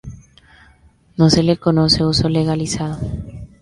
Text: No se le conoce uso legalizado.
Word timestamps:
No 1.15 1.29
se 1.29 1.43
le 1.43 1.57
conoce 1.57 2.03
uso 2.03 2.27
legalizado. 2.27 2.97